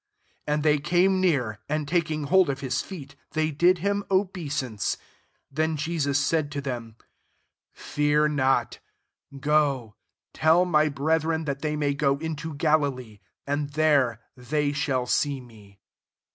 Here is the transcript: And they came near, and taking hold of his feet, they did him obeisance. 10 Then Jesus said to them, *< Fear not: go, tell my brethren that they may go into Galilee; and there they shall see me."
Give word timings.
And 0.47 0.63
they 0.63 0.79
came 0.79 1.21
near, 1.21 1.59
and 1.69 1.87
taking 1.87 2.23
hold 2.23 2.49
of 2.49 2.61
his 2.61 2.81
feet, 2.81 3.15
they 3.33 3.51
did 3.51 3.77
him 3.85 4.03
obeisance. 4.09 4.95
10 4.97 5.05
Then 5.51 5.77
Jesus 5.77 6.17
said 6.17 6.51
to 6.53 6.59
them, 6.59 6.95
*< 7.37 7.69
Fear 7.71 8.29
not: 8.29 8.79
go, 9.39 9.93
tell 10.33 10.65
my 10.65 10.89
brethren 10.89 11.45
that 11.45 11.61
they 11.61 11.75
may 11.75 11.93
go 11.93 12.17
into 12.17 12.55
Galilee; 12.55 13.19
and 13.45 13.73
there 13.73 14.19
they 14.35 14.71
shall 14.73 15.05
see 15.05 15.39
me." 15.39 15.79